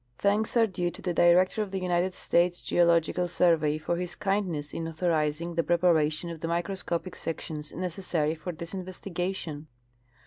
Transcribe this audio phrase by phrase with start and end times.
[0.17, 4.73] Thanks are due to the director of the United States Geological Survey for his kindness
[4.73, 9.67] in authorizing the preparation of the microscopic sections necessary for this investigation.